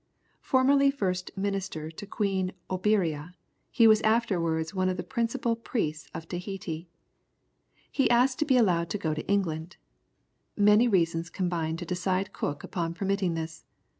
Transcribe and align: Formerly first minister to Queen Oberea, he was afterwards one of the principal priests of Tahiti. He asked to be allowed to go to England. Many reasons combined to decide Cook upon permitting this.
Formerly 0.41 0.89
first 0.89 1.29
minister 1.37 1.91
to 1.91 2.05
Queen 2.07 2.53
Oberea, 2.71 3.35
he 3.69 3.85
was 3.85 4.01
afterwards 4.01 4.73
one 4.73 4.89
of 4.89 4.97
the 4.97 5.03
principal 5.03 5.55
priests 5.55 6.09
of 6.11 6.27
Tahiti. 6.27 6.87
He 7.91 8.09
asked 8.09 8.39
to 8.39 8.45
be 8.45 8.57
allowed 8.57 8.89
to 8.89 8.97
go 8.97 9.13
to 9.13 9.27
England. 9.27 9.77
Many 10.57 10.87
reasons 10.87 11.29
combined 11.29 11.77
to 11.77 11.85
decide 11.85 12.33
Cook 12.33 12.63
upon 12.63 12.95
permitting 12.95 13.35
this. 13.35 13.63